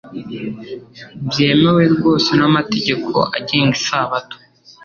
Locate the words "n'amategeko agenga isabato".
2.39-4.37